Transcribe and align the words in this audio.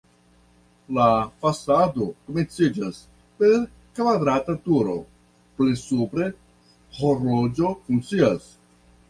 La 0.97 1.09
fasado 1.43 2.07
komenciĝas 2.29 2.97
per 3.43 3.53
kvadrata 3.99 4.57
turo, 4.65 4.97
pli 5.61 5.77
supre 5.83 6.33
horloĝo 7.03 7.71
funkcias. 7.85 8.51